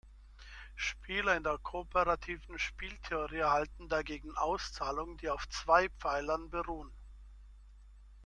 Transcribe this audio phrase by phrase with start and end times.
[0.77, 6.91] Spieler in der kooperativen Spieltheorie erhalten dagegen Auszahlungen, die auf zwei Pfeilern beruhen.